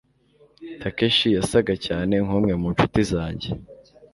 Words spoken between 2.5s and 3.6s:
mu nshuti zanjye.